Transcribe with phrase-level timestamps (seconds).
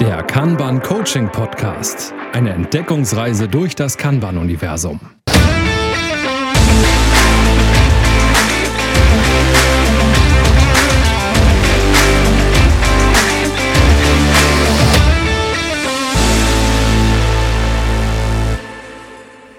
[0.00, 2.14] Der Kanban Coaching Podcast.
[2.32, 4.98] Eine Entdeckungsreise durch das Kanban-Universum.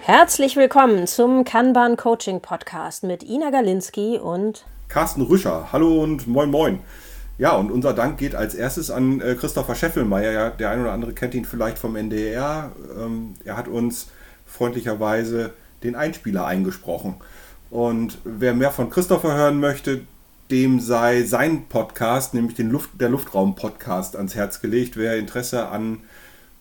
[0.02, 5.72] Herzlich willkommen zum Kanban Coaching Podcast mit Ina Galinski und Carsten Rüscher.
[5.72, 6.80] Hallo und moin moin.
[7.38, 10.32] Ja, und unser Dank geht als erstes an äh, Christopher Scheffelmeier.
[10.32, 12.72] Ja, der ein oder andere kennt ihn vielleicht vom NDR.
[12.98, 14.08] Ähm, er hat uns
[14.46, 15.54] freundlicherweise
[15.84, 17.16] den Einspieler eingesprochen.
[17.70, 20.02] Und wer mehr von Christopher hören möchte,
[20.52, 24.98] dem sei sein Podcast, nämlich den Luft, der Luftraum-Podcast, ans Herz gelegt.
[24.98, 26.00] Wer Interesse an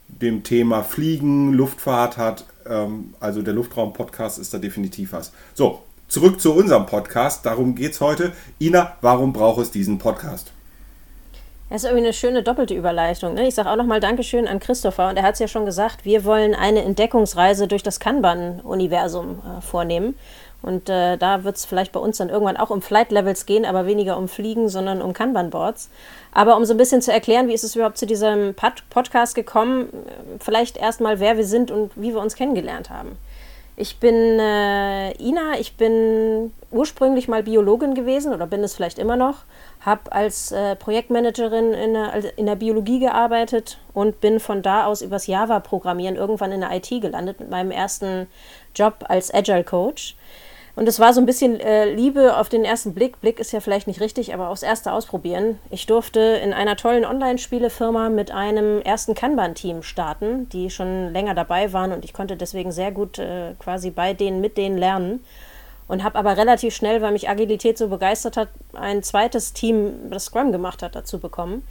[0.07, 5.33] dem Thema Fliegen, Luftfahrt hat, ähm, also der Luftraum-Podcast ist da definitiv was.
[5.55, 7.45] So, zurück zu unserem Podcast.
[7.45, 8.33] Darum geht es heute.
[8.61, 10.53] Ina, warum braucht es diesen Podcast?
[11.71, 13.35] Das ist irgendwie eine schöne doppelte Überleitung.
[13.35, 13.47] Ne?
[13.47, 15.09] Ich sage auch nochmal Dankeschön an Christopher.
[15.09, 19.61] Und er hat es ja schon gesagt, wir wollen eine Entdeckungsreise durch das Kanban-Universum äh,
[19.61, 20.17] vornehmen.
[20.63, 23.87] Und äh, da wird es vielleicht bei uns dann irgendwann auch um Flight-Levels gehen, aber
[23.87, 25.91] weniger um Fliegen, sondern um Kanban-Boards.
[26.33, 29.37] Aber um so ein bisschen zu erklären, wie ist es überhaupt zu diesem Pod Podcast
[29.37, 29.89] gekommen,
[30.41, 33.17] vielleicht erstmal, wer wir sind und wie wir uns kennengelernt haben.
[33.77, 39.17] Ich bin äh, Ina, ich bin ursprünglich mal Biologin gewesen oder bin es vielleicht immer
[39.17, 39.39] noch,
[39.81, 45.03] habe als äh, Projektmanagerin in der, in der Biologie gearbeitet und bin von da aus
[45.03, 48.29] übers Java-Programmieren irgendwann in der IT gelandet mit meinem ersten
[48.75, 50.17] Job als Agile Coach.
[50.77, 53.21] Und es war so ein bisschen äh, Liebe auf den ersten Blick.
[53.21, 55.59] Blick ist ja vielleicht nicht richtig, aber aufs erste Ausprobieren.
[55.71, 61.73] Ich durfte in einer tollen Online-Spielefirma mit einem ersten Kanban-Team starten, die schon länger dabei
[61.73, 65.25] waren und ich konnte deswegen sehr gut äh, quasi bei denen, mit denen lernen.
[65.91, 70.27] Und habe aber relativ schnell, weil mich Agilität so begeistert hat, ein zweites Team, das
[70.27, 71.65] Scrum gemacht hat, dazu bekommen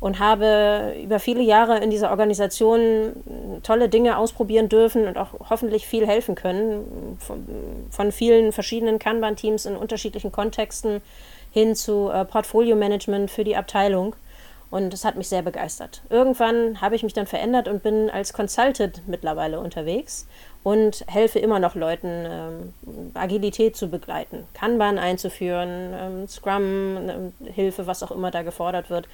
[0.00, 3.12] und habe über viele Jahre in dieser Organisation
[3.62, 7.16] tolle Dinge ausprobieren dürfen und auch hoffentlich viel helfen können.
[7.18, 7.46] Von,
[7.90, 11.00] von vielen verschiedenen Kanban-Teams in unterschiedlichen Kontexten
[11.50, 14.14] hin zu äh, Portfolio-Management für die Abteilung.
[14.76, 16.02] Und das hat mich sehr begeistert.
[16.10, 20.28] Irgendwann habe ich mich dann verändert und bin als Consultant mittlerweile unterwegs
[20.64, 22.74] und helfe immer noch Leuten, ähm,
[23.14, 29.08] Agilität zu begleiten, Kanban einzuführen, ähm, Scrum, ähm, Hilfe, was auch immer da gefordert wird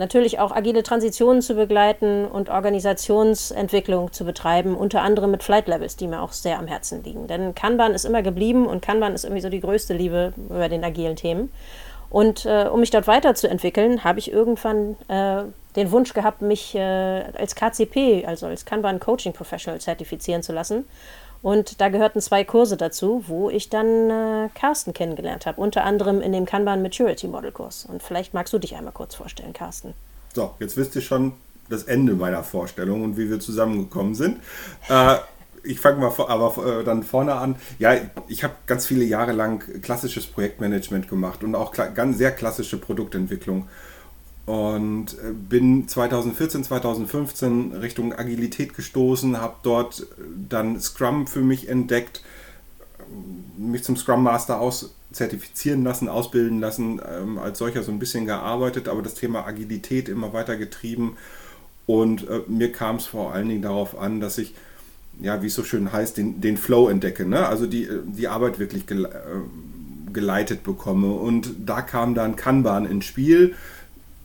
[0.00, 5.96] natürlich auch agile Transitionen zu begleiten und Organisationsentwicklung zu betreiben, unter anderem mit Flight Levels,
[5.96, 7.26] die mir auch sehr am Herzen liegen.
[7.26, 10.82] Denn Kanban ist immer geblieben und Kanban ist irgendwie so die größte Liebe über den
[10.82, 11.52] agilen Themen.
[12.10, 15.44] Und äh, um mich dort weiterzuentwickeln, habe ich irgendwann äh,
[15.76, 16.80] den Wunsch gehabt, mich äh,
[17.38, 20.84] als KCP, also als Kanban Coaching Professional, zertifizieren zu lassen
[21.42, 26.20] und da gehörten zwei Kurse dazu, wo ich dann äh, Carsten kennengelernt habe, unter anderem
[26.20, 27.86] in dem Kanban Maturity Model Kurs.
[27.86, 29.94] Und vielleicht magst du dich einmal kurz vorstellen, Carsten.
[30.34, 31.32] So, jetzt wisst ihr schon
[31.70, 34.38] das Ende meiner Vorstellung und wie wir zusammengekommen sind.
[35.64, 37.56] Äh, ich fange mal vor, aber äh, dann vorne an.
[37.78, 37.94] Ja,
[38.28, 43.68] ich habe ganz viele Jahre lang klassisches Projektmanagement gemacht und auch ganz sehr klassische Produktentwicklung
[44.46, 50.06] und äh, bin 2014, 2015 Richtung Agilität gestoßen, habe dort
[50.48, 52.22] dann Scrum für mich entdeckt,
[53.56, 58.26] mich zum Scrum Master aus zertifizieren lassen, ausbilden lassen, ähm, als solcher so ein bisschen
[58.26, 61.16] gearbeitet, aber das Thema Agilität immer weiter getrieben
[61.86, 64.54] und äh, mir kam es vor allen Dingen darauf an, dass ich,
[65.22, 67.46] ja, wie es so schön heißt, den, den Flow entdecke, ne?
[67.46, 73.04] also die, die Arbeit wirklich gele äh, geleitet bekomme und da kam dann Kanban ins
[73.04, 73.54] Spiel,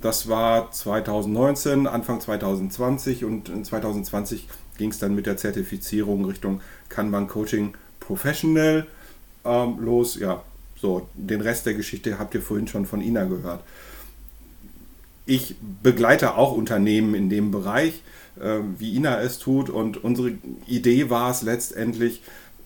[0.01, 4.47] das war 2019, Anfang 2020 und in 2020
[4.77, 8.85] ging es dann mit der Zertifizierung Richtung Kanban Coaching Professional
[9.43, 10.19] ähm, los.
[10.19, 10.43] Ja,
[10.75, 13.63] so, den Rest der Geschichte habt ihr vorhin schon von Ina gehört.
[15.25, 18.01] Ich begleite auch Unternehmen in dem Bereich,
[18.39, 19.69] äh, wie Ina es tut.
[19.69, 20.33] Und unsere
[20.67, 22.21] Idee war es letztendlich,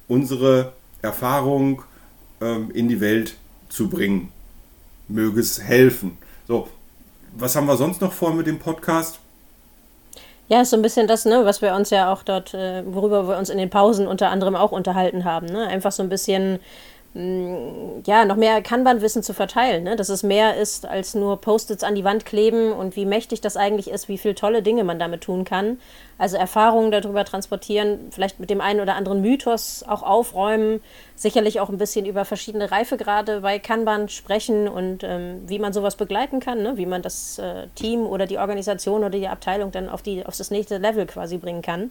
[0.07, 1.83] unsere Erfahrung
[2.41, 3.35] ähm, in die Welt
[3.69, 4.31] zu bringen.
[5.07, 6.17] Möge es helfen.
[6.47, 6.67] So,
[7.37, 9.19] was haben wir sonst noch vor mit dem Podcast?
[10.50, 13.27] Ja, ist so ein bisschen das, ne, was wir uns ja auch dort, äh, worüber
[13.27, 15.45] wir uns in den Pausen unter anderem auch unterhalten haben.
[15.45, 15.67] Ne?
[15.67, 16.59] Einfach so ein bisschen
[17.15, 19.95] ja, noch mehr Kanban-Wissen zu verteilen, ne?
[19.95, 23.57] dass es mehr ist als nur Post-its an die Wand kleben und wie mächtig das
[23.57, 25.79] eigentlich ist, wie viele tolle Dinge man damit tun kann.
[26.19, 30.81] Also Erfahrungen darüber transportieren, vielleicht mit dem einen oder anderen Mythos auch aufräumen,
[31.15, 35.95] sicherlich auch ein bisschen über verschiedene Reifegrade bei Kanban sprechen und ähm, wie man sowas
[35.95, 36.77] begleiten kann, ne?
[36.77, 40.38] wie man das äh, Team oder die Organisation oder die Abteilung dann auf, die, auf
[40.38, 41.89] das nächste Level quasi bringen kann.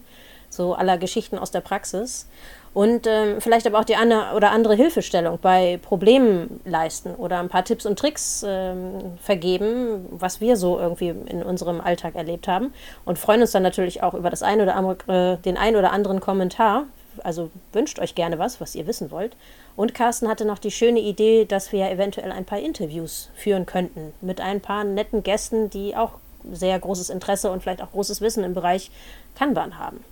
[0.49, 2.27] So aller Geschichten aus der Praxis.
[2.73, 7.49] Und ähm, vielleicht aber auch die eine oder andere Hilfestellung bei Problemen leisten oder ein
[7.49, 12.73] paar Tipps und Tricks ähm, vergeben, was wir so irgendwie in unserem Alltag erlebt haben.
[13.05, 15.91] Und freuen uns dann natürlich auch über das ein oder andere, äh, den ein oder
[15.91, 16.83] anderen Kommentar.
[17.23, 19.35] Also wünscht euch gerne was, was ihr wissen wollt.
[19.75, 24.13] Und Carsten hatte noch die schöne Idee, dass wir eventuell ein paar Interviews führen könnten
[24.21, 26.11] mit ein paar netten Gästen, die auch
[26.51, 28.91] sehr großes Interesse und vielleicht auch großes Wissen im Bereich
[29.35, 30.03] Kanban haben.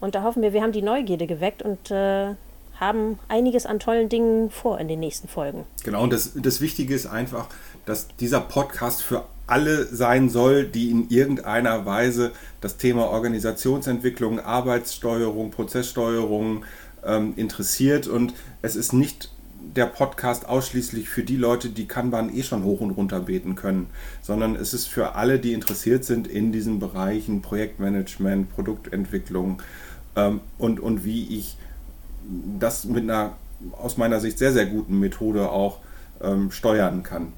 [0.00, 2.34] Und da hoffen wir, wir haben die Neugierde geweckt und äh,
[2.78, 5.64] haben einiges an tollen Dingen vor in den nächsten Folgen.
[5.84, 7.48] Genau, und das, das Wichtige ist einfach,
[7.84, 15.50] dass dieser Podcast für alle sein soll, die in irgendeiner Weise das Thema Organisationsentwicklung, Arbeitssteuerung,
[15.50, 16.64] Prozesssteuerung
[17.04, 18.06] ähm, interessiert.
[18.06, 18.32] Und
[18.62, 19.30] es ist nicht
[19.76, 23.88] der Podcast ausschließlich für die Leute, die Kanban eh schon hoch und runter beten können,
[24.22, 29.60] sondern es ist für alle, die interessiert sind in diesen Bereichen Projektmanagement, Produktentwicklung,
[30.16, 31.56] ähm, und, und wie ich
[32.58, 33.32] das mit einer
[33.72, 35.78] aus meiner Sicht sehr, sehr guten Methode auch
[36.22, 37.32] ähm, steuern kann.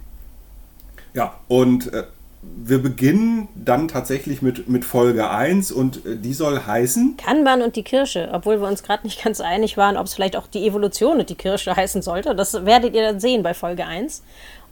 [1.15, 2.05] Ja, und äh,
[2.43, 7.77] wir beginnen dann tatsächlich mit, mit Folge 1 und äh, die soll heißen Kanban und
[7.77, 10.67] die Kirsche, obwohl wir uns gerade nicht ganz einig waren, ob es vielleicht auch die
[10.67, 12.35] Evolution und die Kirsche heißen sollte.
[12.35, 14.23] Das werdet ihr dann sehen bei Folge 1.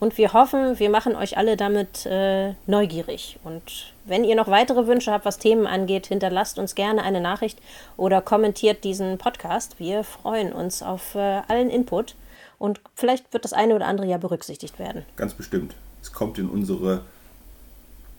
[0.00, 3.38] Und wir hoffen, wir machen euch alle damit äh, neugierig.
[3.44, 7.58] Und wenn ihr noch weitere Wünsche habt, was Themen angeht, hinterlasst uns gerne eine Nachricht
[7.98, 9.78] oder kommentiert diesen Podcast.
[9.78, 12.14] Wir freuen uns auf äh, allen Input.
[12.58, 15.04] Und vielleicht wird das eine oder andere ja berücksichtigt werden.
[15.16, 15.74] Ganz bestimmt.
[16.02, 17.02] Es kommt in unsere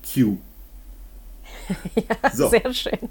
[0.03, 0.37] Queue.
[1.95, 2.49] ja, so.
[2.49, 3.09] sehr schön.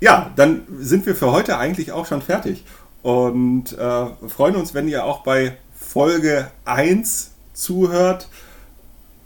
[0.00, 2.64] Ja, dann sind wir für heute eigentlich auch schon fertig.
[3.02, 8.28] Und äh, freuen uns, wenn ihr auch bei Folge 1 zuhört,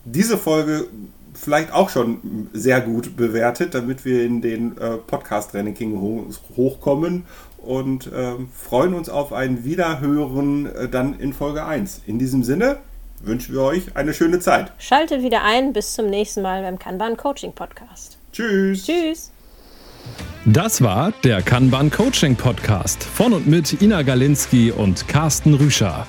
[0.05, 0.87] diese Folge
[1.35, 6.27] vielleicht auch schon sehr gut bewertet, damit wir in den äh, Podcast-Ranking ho
[6.57, 7.25] hochkommen
[7.59, 12.03] und äh, freuen uns auf ein Wiederhören äh, dann in Folge 1.
[12.07, 12.79] In diesem Sinne
[13.23, 14.73] wünschen wir euch eine schöne Zeit.
[14.79, 18.19] Schaltet wieder ein, bis zum nächsten Mal beim Kanban Coaching Podcast.
[18.33, 18.87] Tschüss.
[18.87, 19.31] Tschüss.
[20.45, 26.07] Das war der Kanban Coaching Podcast von und mit Ina Galinski und Carsten Rüscher.